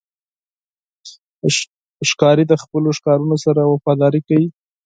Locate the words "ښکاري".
2.09-2.45